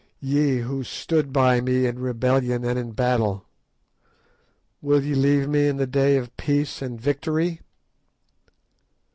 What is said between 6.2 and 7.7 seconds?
peace and victory?